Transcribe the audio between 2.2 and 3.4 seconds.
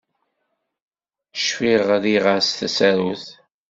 -as tasarut